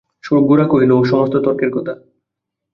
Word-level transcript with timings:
গোরা 0.41 0.65
কহিল, 0.65 0.91
ও-সমস্ত 0.91 1.35
তর্কের 1.37 1.69
কথা। 1.71 1.93